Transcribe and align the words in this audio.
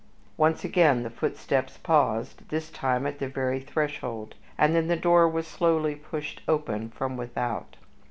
Once 0.35 0.63
again 0.63 1.03
the 1.03 1.11
footsteps 1.11 1.77
paused, 1.77 2.49
this 2.49 2.71
time 2.71 3.05
at 3.05 3.19
the 3.19 3.27
very 3.29 3.59
threshold, 3.59 4.33
and 4.57 4.75
then 4.75 4.87
the 4.87 4.95
door 4.97 5.29
was 5.29 5.45
slowly 5.45 5.93
pushed 5.93 6.41
open 6.47 6.89
from 6.89 7.15
without. 7.15 7.75